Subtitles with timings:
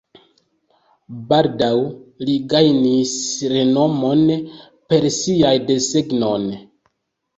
[1.33, 1.75] Baldaŭ
[2.29, 3.13] li gajnis
[3.53, 4.25] renomon
[4.89, 6.39] per siaj desegnoj.